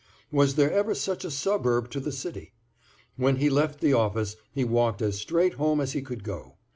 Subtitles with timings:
[0.31, 2.53] was there ever such a suburb to the city?
[3.17, 6.55] When he left the office he walked as straight home as he could go.